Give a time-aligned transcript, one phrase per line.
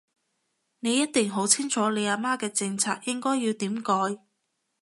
[0.79, 3.93] 你一定好清楚你阿媽嘅政策應該要點改